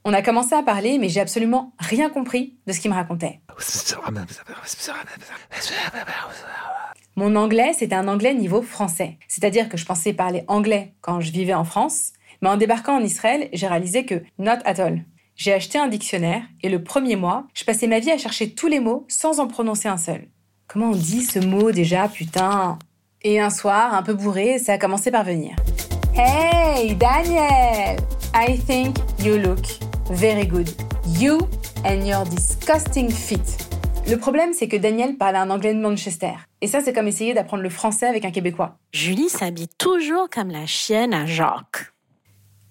On 0.08 0.12
a 0.12 0.22
commencé 0.22 0.54
à 0.54 0.62
parler, 0.62 0.98
mais 0.98 1.08
j'ai 1.08 1.18
absolument 1.18 1.72
rien 1.80 2.08
compris 2.08 2.54
de 2.68 2.72
ce 2.72 2.78
qu'il 2.78 2.92
me 2.92 2.94
racontait. 2.94 3.40
Mon 7.16 7.34
anglais, 7.34 7.72
c'était 7.76 7.96
un 7.96 8.06
anglais 8.06 8.32
niveau 8.32 8.62
français. 8.62 9.18
C'est-à-dire 9.26 9.68
que 9.68 9.76
je 9.76 9.84
pensais 9.84 10.12
parler 10.12 10.44
anglais 10.46 10.94
quand 11.00 11.18
je 11.20 11.32
vivais 11.32 11.54
en 11.54 11.64
France, 11.64 12.12
mais 12.40 12.48
en 12.48 12.56
débarquant 12.56 13.00
en 13.00 13.02
Israël, 13.02 13.48
j'ai 13.52 13.66
réalisé 13.66 14.06
que 14.06 14.22
not 14.38 14.62
at 14.64 14.80
all. 14.80 15.04
J'ai 15.34 15.52
acheté 15.52 15.76
un 15.76 15.88
dictionnaire 15.88 16.42
et 16.62 16.68
le 16.68 16.84
premier 16.84 17.16
mois, 17.16 17.48
je 17.52 17.64
passais 17.64 17.88
ma 17.88 17.98
vie 17.98 18.12
à 18.12 18.16
chercher 18.16 18.54
tous 18.54 18.68
les 18.68 18.78
mots 18.78 19.06
sans 19.08 19.40
en 19.40 19.48
prononcer 19.48 19.88
un 19.88 19.96
seul. 19.96 20.28
Comment 20.68 20.90
on 20.90 20.96
dit 20.96 21.24
ce 21.24 21.40
mot 21.40 21.72
déjà, 21.72 22.06
putain? 22.06 22.78
Et 23.22 23.40
un 23.40 23.50
soir, 23.50 23.92
un 23.92 24.04
peu 24.04 24.14
bourré, 24.14 24.60
ça 24.60 24.74
a 24.74 24.78
commencé 24.78 25.10
par 25.10 25.24
venir. 25.24 25.56
Hey, 26.14 26.94
Daniel 26.94 27.98
I 28.32 28.56
think 28.66 28.98
you 29.18 29.38
look 29.38 29.85
very 30.10 30.46
good. 30.46 30.68
You 31.18 31.38
and 31.84 32.06
your 32.06 32.24
disgusting 32.24 33.10
feet. 33.10 33.58
Le 34.08 34.16
problème, 34.16 34.52
c'est 34.52 34.68
que 34.68 34.76
Daniel 34.76 35.16
parlait 35.16 35.38
un 35.38 35.50
anglais 35.50 35.74
de 35.74 35.80
Manchester. 35.80 36.32
Et 36.60 36.68
ça, 36.68 36.80
c'est 36.80 36.92
comme 36.92 37.08
essayer 37.08 37.34
d'apprendre 37.34 37.62
le 37.62 37.70
français 37.70 38.06
avec 38.06 38.24
un 38.24 38.30
Québécois. 38.30 38.78
Julie 38.92 39.28
s'habille 39.28 39.68
toujours 39.78 40.28
comme 40.30 40.50
la 40.50 40.66
chienne 40.66 41.12
à 41.12 41.26
Jacques. 41.26 41.92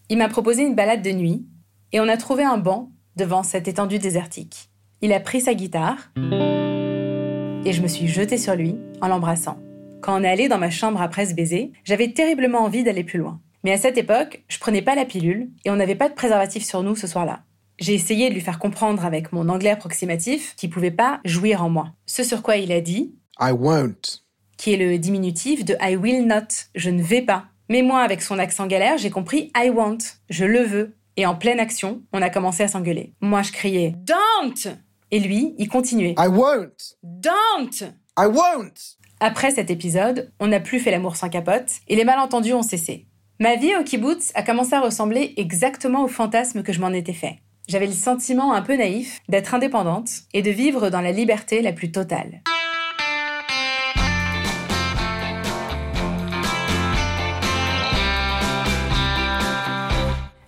Il 0.10 0.18
m'a 0.18 0.30
proposé 0.30 0.64
une 0.64 0.76
balade 0.76 1.02
de 1.02 1.12
nuit 1.12 1.46
et 1.92 2.00
on 2.00 2.08
a 2.08 2.18
trouvé 2.18 2.44
un 2.44 2.58
banc 2.58 2.92
devant 3.16 3.44
cette 3.44 3.68
étendue 3.68 4.00
désertique. 4.00 4.70
Il 5.02 5.12
a 5.12 5.20
pris 5.20 5.42
sa 5.42 5.54
guitare 5.54 6.12
et 6.18 7.74
je 7.74 7.82
me 7.82 7.88
suis 7.88 8.08
jetée 8.08 8.38
sur 8.38 8.56
lui 8.56 8.78
en 9.02 9.08
l'embrassant. 9.08 9.58
Quand 10.02 10.20
on 10.20 10.24
est 10.24 10.30
allé 10.30 10.48
dans 10.48 10.58
ma 10.60 10.70
chambre 10.70 11.02
après 11.02 11.26
ce 11.26 11.34
baiser, 11.34 11.72
j'avais 11.84 12.12
terriblement 12.12 12.60
envie 12.60 12.84
d'aller 12.84 13.04
plus 13.04 13.20
loin. 13.20 13.40
Mais 13.66 13.72
à 13.72 13.78
cette 13.80 13.98
époque, 13.98 14.44
je 14.48 14.60
prenais 14.60 14.84
pas 14.84 14.94
la 14.94 15.06
pilule 15.06 15.50
et 15.66 15.72
on 15.72 15.76
n'avait 15.76 15.96
pas 15.96 16.08
de 16.08 16.14
préservatif 16.14 16.64
sur 16.64 16.84
nous 16.84 16.96
ce 16.96 17.08
soir-là. 17.08 17.40
J'ai 17.80 17.96
essayé 17.96 18.30
de 18.30 18.36
lui 18.36 18.42
faire 18.42 18.60
comprendre 18.60 19.04
avec 19.04 19.34
mon 19.34 19.50
anglais 19.50 19.72
approximatif 19.72 20.56
qu'il 20.56 20.70
pouvait 20.70 20.92
pas 20.92 21.20
jouir 21.26 21.64
en 21.64 21.70
moi. 21.72 21.88
Ce 22.06 22.24
sur 22.24 22.44
quoi 22.44 22.58
il 22.58 22.72
a 22.72 22.80
dit 22.80 23.16
I 23.42 23.50
won't. 23.50 24.22
qui 24.58 24.74
est 24.74 24.78
le 24.78 25.00
diminutif 25.00 25.66
de 25.66 25.76
I 25.82 25.96
will 25.96 26.28
not, 26.28 26.68
je 26.76 26.92
ne 26.92 27.02
vais 27.02 27.24
pas. 27.24 27.46
Mais 27.68 27.82
moi, 27.82 28.02
avec 28.02 28.22
son 28.22 28.38
accent 28.38 28.68
galère, 28.68 29.00
j'ai 29.00 29.10
compris 29.10 29.52
I 29.58 29.72
want, 29.72 29.98
je 30.30 30.46
le 30.46 30.62
veux. 30.62 30.96
Et 31.18 31.26
en 31.26 31.34
pleine 31.34 31.60
action, 31.60 32.04
on 32.14 32.22
a 32.22 32.30
commencé 32.30 32.62
à 32.62 32.68
s'engueuler. 32.68 33.14
Moi, 33.20 33.42
je 33.42 33.52
criais 33.52 33.96
Don't 34.06 34.78
Et 35.10 35.20
lui, 35.20 35.56
il 35.58 35.70
continuait 35.70 36.14
I 36.20 36.28
won't. 36.28 36.98
Don't 37.02 37.82
I 38.16 38.28
won't. 38.28 39.00
Après 39.20 39.50
cet 39.50 39.72
épisode, 39.72 40.32
on 40.40 40.46
n'a 40.46 40.60
plus 40.60 40.80
fait 40.80 40.92
l'amour 40.92 41.16
sans 41.16 41.30
capote 41.30 41.72
et 41.88 41.96
les 41.96 42.06
malentendus 42.06 42.54
ont 42.54 42.62
cessé. 42.62 43.08
Ma 43.38 43.58
vie 43.58 43.76
au 43.76 43.84
kibbutz 43.84 44.32
a 44.34 44.44
commencé 44.44 44.76
à 44.76 44.80
ressembler 44.80 45.34
exactement 45.36 46.06
au 46.06 46.08
fantasme 46.08 46.64
que 46.64 46.72
je 46.72 46.80
m'en 46.80 46.94
étais 46.94 47.12
fait. 47.12 47.40
J'avais 47.68 47.86
le 47.86 47.92
sentiment 47.92 48.54
un 48.54 48.62
peu 48.62 48.78
naïf 48.78 49.20
d'être 49.28 49.54
indépendante 49.54 50.10
et 50.34 50.42
de 50.42 50.52
vivre 50.52 50.90
dans 50.90 51.02
la 51.02 51.12
liberté 51.12 51.62
la 51.62 51.74
plus 51.74 51.92
totale. 51.92 52.42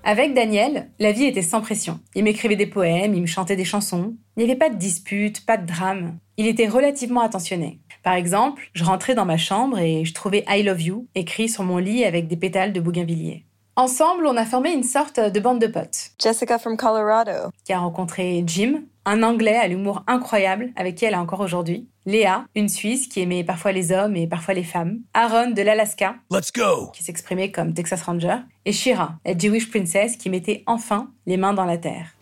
Avec 0.06 0.34
Daniel, 0.34 0.90
la 1.00 1.12
vie 1.12 1.26
était 1.26 1.42
sans 1.42 1.60
pression. 1.60 2.00
Il 2.16 2.24
m'écrivait 2.24 2.56
des 2.56 2.68
poèmes, 2.68 3.14
il 3.14 3.20
me 3.20 3.28
chantait 3.28 3.58
des 3.58 3.66
chansons. 3.66 4.16
Il 4.38 4.46
n'y 4.46 4.50
avait 4.50 4.58
pas 4.58 4.70
de 4.70 4.78
dispute, 4.78 5.46
pas 5.46 5.58
de 5.58 5.66
drame. 5.66 6.20
Il 6.38 6.48
était 6.48 6.70
relativement 6.70 7.20
attentionné. 7.20 7.82
Par 8.08 8.16
exemple, 8.16 8.70
je 8.72 8.86
rentrais 8.86 9.16
dans 9.16 9.26
ma 9.26 9.36
chambre 9.36 9.80
et 9.80 10.06
je 10.06 10.14
trouvais 10.14 10.46
I 10.48 10.64
love 10.64 10.82
you 10.82 11.08
écrit 11.14 11.50
sur 11.50 11.66
mon 11.66 11.76
lit 11.76 12.06
avec 12.06 12.30
des 12.30 12.38
pétales 12.38 12.72
de 12.72 12.80
bougainvillier. 12.80 13.44
Ensemble, 13.76 14.26
on 14.28 14.38
a 14.38 14.46
formé 14.46 14.72
une 14.72 14.84
sorte 14.84 15.20
de 15.20 15.40
bande 15.42 15.60
de 15.60 15.68
potes. 15.68 16.12
Jessica 16.18 16.58
from 16.58 16.78
Colorado. 16.78 17.52
Qui 17.66 17.74
a 17.74 17.80
rencontré 17.80 18.46
Jim, 18.48 18.84
un 19.04 19.24
Anglais 19.24 19.58
à 19.58 19.68
l'humour 19.68 20.06
incroyable 20.08 20.70
avec 20.78 20.96
qui 20.96 21.04
elle 21.04 21.16
est 21.16 21.18
encore 21.18 21.42
aujourd'hui. 21.42 21.90
Léa, 22.06 22.46
une 22.56 22.70
Suisse 22.70 23.10
qui 23.10 23.20
aimait 23.20 23.44
parfois 23.44 23.74
les 23.74 23.92
hommes 23.92 24.16
et 24.16 24.26
parfois 24.26 24.54
les 24.54 24.64
femmes. 24.64 25.00
Aaron 25.14 25.52
de 25.52 25.62
l'Alaska, 25.62 26.16
Let's 26.32 26.54
go! 26.54 26.90
qui 26.94 27.04
s'exprimait 27.04 27.52
comme 27.52 27.74
Texas 27.74 28.04
Ranger. 28.04 28.38
Et 28.64 28.72
Shira, 28.72 29.16
la 29.26 29.38
Jewish 29.38 29.70
princess 29.70 30.16
qui 30.16 30.30
mettait 30.30 30.64
enfin 30.66 31.10
les 31.26 31.36
mains 31.36 31.54
dans 31.54 31.66
la 31.66 31.78
terre. 31.78 32.16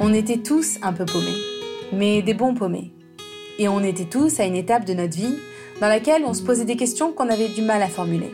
On 0.00 0.14
était 0.14 0.38
tous 0.38 0.78
un 0.80 0.94
peu 0.94 1.04
paumés, 1.04 1.36
mais 1.92 2.22
des 2.22 2.32
bons 2.32 2.54
paumés. 2.54 2.95
Et 3.58 3.68
on 3.68 3.82
était 3.82 4.04
tous 4.04 4.38
à 4.38 4.44
une 4.44 4.56
étape 4.56 4.84
de 4.84 4.92
notre 4.92 5.16
vie 5.16 5.34
dans 5.80 5.88
laquelle 5.88 6.24
on 6.24 6.34
se 6.34 6.42
posait 6.42 6.64
des 6.66 6.76
questions 6.76 7.12
qu'on 7.12 7.30
avait 7.30 7.48
du 7.48 7.62
mal 7.62 7.82
à 7.82 7.88
formuler. 7.88 8.30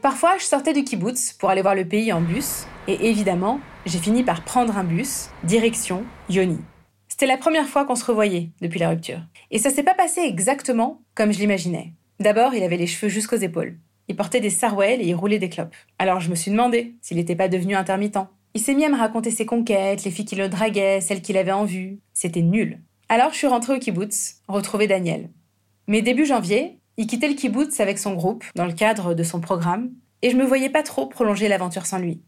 Parfois, 0.00 0.36
je 0.38 0.44
sortais 0.44 0.72
du 0.72 0.84
kibbutz 0.84 1.34
pour 1.34 1.50
aller 1.50 1.62
voir 1.62 1.74
le 1.74 1.86
pays 1.86 2.12
en 2.12 2.20
bus, 2.20 2.66
et 2.88 3.08
évidemment, 3.08 3.60
j'ai 3.86 3.98
fini 3.98 4.22
par 4.22 4.44
prendre 4.44 4.76
un 4.76 4.84
bus, 4.84 5.28
direction 5.44 6.04
Yoni. 6.28 6.58
C'était 7.08 7.26
la 7.26 7.36
première 7.36 7.68
fois 7.68 7.84
qu'on 7.84 7.94
se 7.94 8.04
revoyait 8.04 8.50
depuis 8.60 8.80
la 8.80 8.90
rupture. 8.90 9.20
Et 9.50 9.58
ça 9.58 9.70
s'est 9.70 9.82
pas 9.82 9.94
passé 9.94 10.20
exactement 10.20 11.02
comme 11.14 11.32
je 11.32 11.38
l'imaginais. 11.38 11.92
D'abord, 12.20 12.54
il 12.54 12.62
avait 12.62 12.76
les 12.76 12.86
cheveux 12.86 13.08
jusqu'aux 13.08 13.36
épaules. 13.36 13.78
Il 14.08 14.16
portait 14.16 14.40
des 14.40 14.50
sarouels 14.50 15.00
et 15.00 15.06
il 15.06 15.14
roulait 15.14 15.38
des 15.38 15.48
clopes. 15.48 15.74
Alors 15.98 16.20
je 16.20 16.28
me 16.28 16.34
suis 16.34 16.50
demandé 16.50 16.94
s'il 17.00 17.16
n'était 17.16 17.36
pas 17.36 17.48
devenu 17.48 17.74
intermittent. 17.74 18.18
Il 18.54 18.60
s'est 18.60 18.74
mis 18.74 18.84
à 18.84 18.88
me 18.88 18.98
raconter 18.98 19.30
ses 19.30 19.46
conquêtes, 19.46 20.04
les 20.04 20.10
filles 20.10 20.24
qui 20.24 20.36
le 20.36 20.48
draguaient, 20.48 21.00
celles 21.00 21.22
qu'il 21.22 21.36
avait 21.36 21.52
en 21.52 21.64
vue. 21.64 22.00
C'était 22.12 22.42
nul. 22.42 22.80
Alors 23.08 23.32
je 23.32 23.36
suis 23.38 23.46
rentrée 23.46 23.76
au 23.76 23.78
kibbutz, 23.78 24.40
retrouver 24.48 24.86
Daniel. 24.86 25.30
Mais 25.88 26.00
début 26.00 26.24
janvier, 26.24 26.78
il 26.96 27.06
quittait 27.06 27.28
le 27.28 27.34
kibbutz 27.34 27.80
avec 27.80 27.98
son 27.98 28.14
groupe, 28.14 28.44
dans 28.54 28.64
le 28.64 28.72
cadre 28.72 29.14
de 29.14 29.22
son 29.22 29.40
programme, 29.40 29.90
et 30.22 30.30
je 30.30 30.36
me 30.36 30.44
voyais 30.44 30.70
pas 30.70 30.82
trop 30.82 31.06
prolonger 31.06 31.48
l'aventure 31.48 31.86
sans 31.86 31.98
lui. 31.98 32.22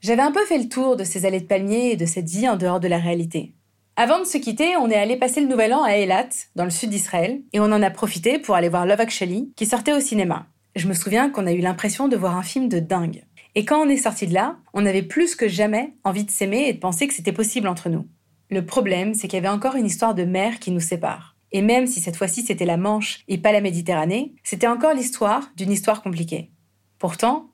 J'avais 0.00 0.22
un 0.22 0.32
peu 0.32 0.44
fait 0.44 0.58
le 0.58 0.68
tour 0.68 0.96
de 0.96 1.04
ces 1.04 1.26
allées 1.26 1.40
de 1.40 1.46
palmiers 1.46 1.92
et 1.92 1.96
de 1.96 2.06
cette 2.06 2.28
vie 2.28 2.48
en 2.48 2.56
dehors 2.56 2.80
de 2.80 2.88
la 2.88 2.98
réalité. 2.98 3.54
Avant 3.96 4.18
de 4.18 4.24
se 4.24 4.38
quitter, 4.38 4.76
on 4.76 4.90
est 4.90 4.96
allé 4.96 5.16
passer 5.16 5.40
le 5.40 5.48
nouvel 5.48 5.74
an 5.74 5.82
à 5.82 5.90
Eilat, 5.90 6.28
dans 6.54 6.64
le 6.64 6.70
sud 6.70 6.90
d'Israël, 6.90 7.40
et 7.52 7.60
on 7.60 7.64
en 7.64 7.82
a 7.82 7.90
profité 7.90 8.38
pour 8.38 8.54
aller 8.54 8.68
voir 8.68 8.86
Love 8.86 9.00
Actually, 9.00 9.52
qui 9.56 9.66
sortait 9.66 9.92
au 9.92 10.00
cinéma. 10.00 10.46
Je 10.76 10.88
me 10.88 10.94
souviens 10.94 11.30
qu'on 11.30 11.46
a 11.46 11.52
eu 11.52 11.60
l'impression 11.60 12.08
de 12.08 12.16
voir 12.16 12.36
un 12.36 12.42
film 12.42 12.68
de 12.68 12.78
dingue. 12.78 13.24
Et 13.54 13.64
quand 13.64 13.80
on 13.80 13.88
est 13.88 13.96
sorti 13.96 14.28
de 14.28 14.34
là, 14.34 14.56
on 14.72 14.86
avait 14.86 15.02
plus 15.02 15.34
que 15.34 15.48
jamais 15.48 15.94
envie 16.04 16.24
de 16.24 16.30
s'aimer 16.30 16.68
et 16.68 16.72
de 16.72 16.78
penser 16.78 17.08
que 17.08 17.14
c'était 17.14 17.32
possible 17.32 17.66
entre 17.66 17.88
nous. 17.88 18.06
Le 18.50 18.64
problème, 18.64 19.14
c'est 19.14 19.28
qu'il 19.28 19.36
y 19.36 19.44
avait 19.44 19.48
encore 19.48 19.76
une 19.76 19.86
histoire 19.86 20.14
de 20.14 20.24
mer 20.24 20.58
qui 20.58 20.70
nous 20.70 20.80
sépare. 20.80 21.36
Et 21.52 21.62
même 21.62 21.86
si 21.86 22.00
cette 22.00 22.16
fois-ci 22.16 22.42
c'était 22.42 22.64
la 22.64 22.76
Manche 22.76 23.20
et 23.28 23.38
pas 23.38 23.52
la 23.52 23.60
Méditerranée, 23.60 24.34
c'était 24.42 24.66
encore 24.66 24.94
l'histoire 24.94 25.50
d'une 25.56 25.72
histoire 25.72 26.02
compliquée. 26.02 26.50
Pourtant, 26.98 27.50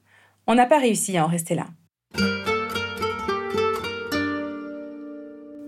on 0.46 0.54
n'a 0.54 0.66
pas 0.66 0.78
réussi 0.78 1.16
à 1.16 1.24
en 1.24 1.28
rester 1.28 1.54
là. 1.54 1.66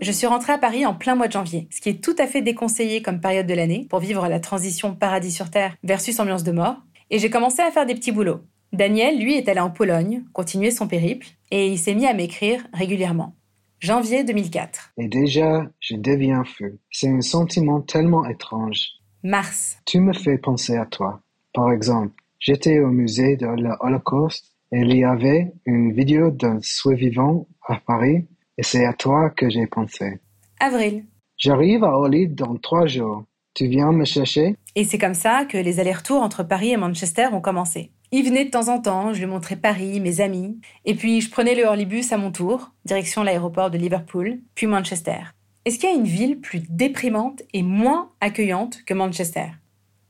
je 0.06 0.12
suis 0.12 0.28
rentrée 0.28 0.52
à 0.52 0.58
Paris 0.58 0.86
en 0.86 0.94
plein 0.94 1.16
mois 1.16 1.26
de 1.26 1.32
janvier, 1.32 1.68
ce 1.70 1.80
qui 1.80 1.88
est 1.88 2.02
tout 2.02 2.14
à 2.18 2.28
fait 2.28 2.40
déconseillé 2.40 3.02
comme 3.02 3.20
période 3.20 3.46
de 3.46 3.54
l'année 3.54 3.86
pour 3.90 3.98
vivre 3.98 4.28
la 4.28 4.38
transition 4.38 4.94
paradis 4.94 5.32
sur 5.32 5.50
Terre 5.50 5.76
versus 5.82 6.20
ambiance 6.20 6.44
de 6.44 6.52
mort, 6.52 6.76
et 7.10 7.18
j'ai 7.18 7.30
commencé 7.30 7.60
à 7.60 7.72
faire 7.72 7.86
des 7.86 7.94
petits 7.94 8.12
boulots. 8.12 8.42
Daniel, 8.72 9.18
lui, 9.18 9.34
est 9.34 9.48
allé 9.48 9.60
en 9.60 9.70
Pologne, 9.70 10.22
continuer 10.32 10.70
son 10.70 10.86
périple, 10.86 11.26
et 11.50 11.66
il 11.68 11.78
s'est 11.78 11.94
mis 11.94 12.06
à 12.06 12.14
m'écrire 12.14 12.66
régulièrement. 12.72 13.35
Janvier 13.80 14.24
2004. 14.24 14.92
Et 14.96 15.08
déjà, 15.08 15.66
je 15.80 15.96
deviens 15.96 16.44
fou. 16.44 16.78
C'est 16.90 17.10
un 17.10 17.20
sentiment 17.20 17.82
tellement 17.82 18.24
étrange. 18.24 18.92
Mars. 19.22 19.78
Tu 19.84 20.00
me 20.00 20.14
fais 20.14 20.38
penser 20.38 20.76
à 20.76 20.86
toi. 20.86 21.20
Par 21.52 21.70
exemple, 21.72 22.14
j'étais 22.38 22.80
au 22.80 22.88
musée 22.88 23.36
de 23.36 23.46
l'Holocauste 23.46 24.52
et 24.72 24.80
il 24.80 24.96
y 24.96 25.04
avait 25.04 25.52
une 25.66 25.92
vidéo 25.92 26.30
d'un 26.30 26.58
survivant 26.62 27.46
à 27.66 27.76
Paris 27.76 28.26
et 28.56 28.62
c'est 28.62 28.86
à 28.86 28.94
toi 28.94 29.30
que 29.30 29.50
j'ai 29.50 29.66
pensé. 29.66 30.20
Avril. 30.58 31.04
J'arrive 31.36 31.84
à 31.84 31.90
Orly 31.90 32.28
dans 32.28 32.56
trois 32.56 32.86
jours. 32.86 33.24
Tu 33.52 33.66
viens 33.66 33.92
me 33.92 34.04
chercher? 34.04 34.56
Et 34.74 34.84
c'est 34.84 34.98
comme 34.98 35.14
ça 35.14 35.44
que 35.44 35.58
les 35.58 35.80
allers-retours 35.80 36.22
entre 36.22 36.42
Paris 36.42 36.72
et 36.72 36.76
Manchester 36.76 37.28
ont 37.32 37.40
commencé. 37.40 37.90
Il 38.18 38.24
venait 38.24 38.46
de 38.46 38.50
temps 38.50 38.68
en 38.68 38.80
temps, 38.80 39.12
je 39.12 39.18
lui 39.18 39.26
montrais 39.26 39.56
Paris, 39.56 40.00
mes 40.00 40.22
amis, 40.22 40.58
et 40.86 40.94
puis 40.94 41.20
je 41.20 41.28
prenais 41.28 41.54
le 41.54 41.64
Orlybus 41.64 42.12
à 42.12 42.16
mon 42.16 42.32
tour, 42.32 42.70
direction 42.86 43.22
l'aéroport 43.22 43.70
de 43.70 43.76
Liverpool, 43.76 44.38
puis 44.54 44.66
Manchester. 44.66 45.18
Est-ce 45.66 45.78
qu'il 45.78 45.90
y 45.90 45.92
a 45.92 45.96
une 45.96 46.04
ville 46.04 46.40
plus 46.40 46.62
déprimante 46.70 47.42
et 47.52 47.62
moins 47.62 48.08
accueillante 48.22 48.78
que 48.86 48.94
Manchester? 48.94 49.48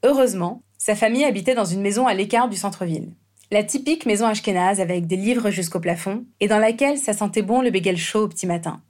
Heureusement, 0.05 0.63
sa 0.79 0.95
famille 0.95 1.25
habitait 1.25 1.57
dans 1.57 1.65
une 1.65 1.81
maison 1.81 2.07
à 2.07 2.15
l'écart 2.15 2.49
du 2.49 2.57
centre-ville. 2.57 3.13
La 3.51 3.65
typique 3.65 4.07
maison 4.07 4.29
ashkénaze 4.29 4.81
avec 4.81 5.09
des 5.09 5.17
livres 5.17 5.51
jusqu'au 5.51 5.81
plafond 5.81 6.27
et 6.39 6.47
dans 6.47 6.61
laquelle 6.61 6.99
ça 6.99 7.13
sentait 7.13 7.43
bon 7.43 7.61
le 7.61 7.73
bagel 7.73 7.97
chaud 7.97 8.23
au 8.23 8.29
petit 8.29 8.47
matin. 8.47 8.83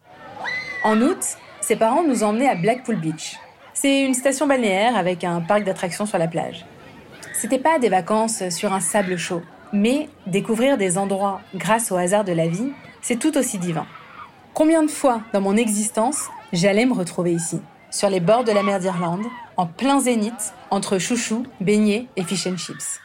En 0.85 1.01
août, 1.01 1.39
ses 1.63 1.77
parents 1.77 2.05
nous 2.05 2.23
emmenaient 2.23 2.51
à 2.51 2.55
Blackpool 2.55 3.01
Beach. 3.01 3.37
C'est 3.73 4.05
une 4.05 4.13
station 4.13 4.47
balnéaire 4.47 4.95
avec 4.95 5.25
un 5.25 5.41
parc 5.41 5.65
d'attractions 5.65 6.05
sur 6.05 6.19
la 6.19 6.29
plage. 6.29 6.67
C'était 7.39 7.59
pas 7.59 7.79
des 7.79 7.91
vacances 7.91 8.49
sur 8.49 8.73
un 8.73 8.81
sable 8.81 9.19
chaud, 9.19 9.43
mais 9.71 10.09
découvrir 10.27 10.79
des 10.79 10.97
endroits 10.97 11.43
grâce 11.55 11.93
au 11.93 11.97
hasard 11.97 12.25
de 12.25 12.33
la 12.33 12.49
vie, 12.49 12.73
c'est 13.03 13.19
tout 13.19 13.37
aussi 13.37 13.59
divin. 13.59 13.87
Combien 14.55 14.83
de 14.83 14.91
fois 14.91 15.21
dans 15.35 15.43
mon 15.43 15.55
existence 15.55 16.31
j'allais 16.55 16.87
me 16.87 16.95
retrouver 16.95 17.35
ici, 17.35 17.61
sur 17.91 18.09
les 18.09 18.21
bords 18.21 18.45
de 18.45 18.53
la 18.53 18.63
mer 18.63 18.81
d'Irlande, 18.81 19.27
en 19.59 19.67
plein 19.67 20.01
zénith, 20.01 20.55
entre 20.71 20.97
chouchou, 20.97 21.43
beignets 21.61 22.07
et 22.17 22.23
fish 22.23 22.47
and 22.47 22.57
chips. 22.57 23.01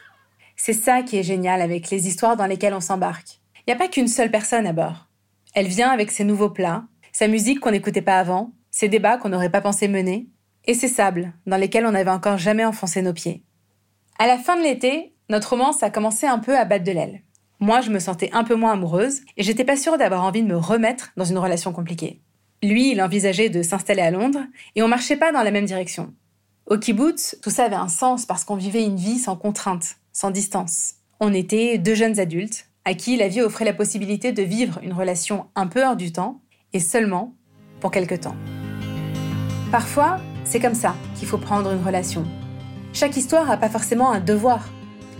C'est 0.56 0.72
ça 0.72 1.02
qui 1.02 1.18
est 1.18 1.22
génial 1.22 1.60
avec 1.60 1.90
les 1.90 2.08
histoires 2.08 2.36
dans 2.36 2.46
lesquelles 2.46 2.74
on 2.74 2.80
s'embarque. 2.80 3.38
Il 3.56 3.62
n'y 3.70 3.74
a 3.74 3.78
pas 3.78 3.88
qu'une 3.88 4.08
seule 4.08 4.30
personne 4.30 4.66
à 4.66 4.72
bord. 4.72 5.08
Elle 5.54 5.66
vient 5.66 5.90
avec 5.90 6.10
ses 6.10 6.24
nouveaux 6.24 6.50
plats, 6.50 6.84
sa 7.12 7.28
musique 7.28 7.60
qu'on 7.60 7.72
n'écoutait 7.72 8.00
pas 8.00 8.18
avant, 8.18 8.50
ses 8.70 8.88
débats 8.88 9.18
qu'on 9.18 9.28
n'aurait 9.28 9.50
pas 9.50 9.60
pensé 9.60 9.88
mener, 9.88 10.28
et 10.64 10.72
ses 10.72 10.88
sables 10.88 11.34
dans 11.46 11.58
lesquels 11.58 11.84
on 11.84 11.90
n'avait 11.90 12.10
encore 12.10 12.38
jamais 12.38 12.64
enfoncé 12.64 13.02
nos 13.02 13.12
pieds. 13.12 13.44
À 14.18 14.26
la 14.26 14.38
fin 14.38 14.56
de 14.56 14.62
l'été, 14.62 15.14
notre 15.28 15.50
romance 15.50 15.82
a 15.82 15.90
commencé 15.90 16.26
un 16.26 16.38
peu 16.38 16.56
à 16.56 16.64
battre 16.64 16.84
de 16.84 16.92
l'aile. 16.92 17.22
Moi, 17.60 17.80
je 17.80 17.90
me 17.90 17.98
sentais 17.98 18.30
un 18.32 18.44
peu 18.44 18.54
moins 18.54 18.72
amoureuse 18.72 19.20
et 19.36 19.42
j'étais 19.42 19.64
pas 19.64 19.76
sûre 19.76 19.96
d'avoir 19.96 20.24
envie 20.24 20.42
de 20.42 20.48
me 20.48 20.56
remettre 20.56 21.12
dans 21.16 21.24
une 21.24 21.38
relation 21.38 21.72
compliquée. 21.72 22.20
Lui, 22.62 22.92
il 22.92 23.02
envisageait 23.02 23.48
de 23.48 23.62
s'installer 23.62 24.02
à 24.02 24.10
Londres 24.10 24.42
et 24.76 24.82
on 24.82 24.88
marchait 24.88 25.16
pas 25.16 25.32
dans 25.32 25.42
la 25.42 25.50
même 25.50 25.64
direction. 25.64 26.12
Au 26.66 26.78
kibbutz, 26.78 27.38
tout 27.42 27.50
ça 27.50 27.64
avait 27.64 27.74
un 27.74 27.88
sens 27.88 28.26
parce 28.26 28.44
qu'on 28.44 28.56
vivait 28.56 28.84
une 28.84 28.96
vie 28.96 29.18
sans 29.18 29.36
contrainte, 29.36 29.96
sans 30.12 30.30
distance. 30.30 30.94
On 31.20 31.32
était 31.32 31.78
deux 31.78 31.94
jeunes 31.94 32.20
adultes 32.20 32.66
à 32.84 32.94
qui 32.94 33.16
la 33.16 33.28
vie 33.28 33.40
offrait 33.40 33.64
la 33.64 33.72
possibilité 33.72 34.32
de 34.32 34.42
vivre 34.42 34.78
une 34.82 34.92
relation 34.92 35.46
un 35.54 35.66
peu 35.66 35.84
hors 35.84 35.96
du 35.96 36.12
temps 36.12 36.40
et 36.72 36.80
seulement 36.80 37.34
pour 37.80 37.90
quelque 37.90 38.14
temps. 38.14 38.36
Parfois, 39.70 40.20
c'est 40.44 40.60
comme 40.60 40.74
ça 40.74 40.94
qu'il 41.16 41.26
faut 41.26 41.38
prendre 41.38 41.72
une 41.72 41.84
relation. 41.84 42.24
Chaque 42.92 43.16
histoire 43.16 43.46
n'a 43.46 43.56
pas 43.56 43.70
forcément 43.70 44.12
un 44.12 44.20
devoir, 44.20 44.68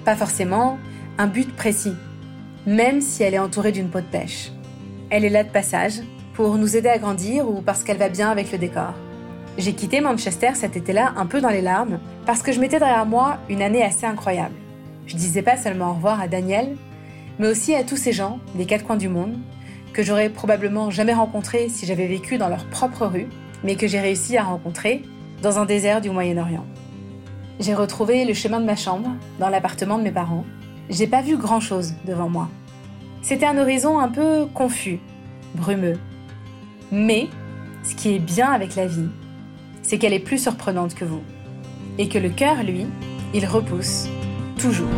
pas 0.04 0.14
forcément 0.14 0.78
un 1.16 1.26
but 1.26 1.54
précis, 1.54 1.94
même 2.66 3.00
si 3.00 3.22
elle 3.22 3.34
est 3.34 3.38
entourée 3.38 3.72
d'une 3.72 3.88
peau 3.88 4.00
de 4.00 4.06
pêche. 4.06 4.52
Elle 5.08 5.24
est 5.24 5.30
là 5.30 5.42
de 5.42 5.48
passage, 5.48 6.00
pour 6.34 6.56
nous 6.56 6.76
aider 6.76 6.88
à 6.88 6.98
grandir 6.98 7.48
ou 7.48 7.60
parce 7.62 7.82
qu'elle 7.82 7.98
va 7.98 8.08
bien 8.08 8.30
avec 8.30 8.52
le 8.52 8.58
décor. 8.58 8.94
J'ai 9.58 9.74
quitté 9.74 10.00
Manchester 10.00 10.50
cet 10.54 10.76
été-là 10.76 11.12
un 11.16 11.26
peu 11.26 11.40
dans 11.40 11.50
les 11.50 11.60
larmes 11.60 11.98
parce 12.24 12.42
que 12.42 12.52
je 12.52 12.60
mettais 12.60 12.78
derrière 12.78 13.06
moi 13.06 13.38
une 13.48 13.62
année 13.62 13.82
assez 13.82 14.06
incroyable. 14.06 14.54
Je 15.06 15.16
disais 15.16 15.42
pas 15.42 15.56
seulement 15.56 15.90
au 15.90 15.94
revoir 15.94 16.20
à 16.20 16.28
Daniel, 16.28 16.76
mais 17.38 17.48
aussi 17.48 17.74
à 17.74 17.84
tous 17.84 17.96
ces 17.96 18.12
gens 18.12 18.38
des 18.54 18.66
quatre 18.66 18.84
coins 18.84 18.96
du 18.96 19.08
monde 19.08 19.36
que 19.92 20.02
j'aurais 20.02 20.30
probablement 20.30 20.90
jamais 20.90 21.12
rencontrés 21.12 21.68
si 21.68 21.84
j'avais 21.84 22.06
vécu 22.06 22.38
dans 22.38 22.48
leur 22.48 22.64
propre 22.66 23.06
rue, 23.06 23.28
mais 23.62 23.76
que 23.76 23.86
j'ai 23.86 24.00
réussi 24.00 24.38
à 24.38 24.44
rencontrer 24.44 25.02
dans 25.42 25.58
un 25.58 25.66
désert 25.66 26.00
du 26.00 26.08
Moyen-Orient. 26.08 26.64
J'ai 27.62 27.74
retrouvé 27.74 28.24
le 28.24 28.34
chemin 28.34 28.58
de 28.58 28.64
ma 28.64 28.74
chambre 28.74 29.10
dans 29.38 29.48
l'appartement 29.48 29.96
de 29.96 30.02
mes 30.02 30.10
parents. 30.10 30.44
J'ai 30.90 31.06
pas 31.06 31.22
vu 31.22 31.36
grand-chose 31.36 31.94
devant 32.04 32.28
moi. 32.28 32.48
C'était 33.22 33.46
un 33.46 33.56
horizon 33.56 34.00
un 34.00 34.08
peu 34.08 34.46
confus, 34.52 34.98
brumeux. 35.54 35.96
Mais 36.90 37.28
ce 37.84 37.94
qui 37.94 38.16
est 38.16 38.18
bien 38.18 38.50
avec 38.50 38.74
la 38.74 38.88
vie, 38.88 39.06
c'est 39.80 39.96
qu'elle 39.96 40.12
est 40.12 40.18
plus 40.18 40.42
surprenante 40.42 40.96
que 40.96 41.04
vous. 41.04 41.22
Et 41.98 42.08
que 42.08 42.18
le 42.18 42.30
cœur, 42.30 42.64
lui, 42.64 42.86
il 43.32 43.46
repousse 43.46 44.08
toujours. 44.58 44.90